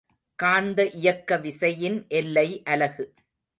[0.39, 3.05] காந்த இயக்க விசையின் எல்லை அலகு.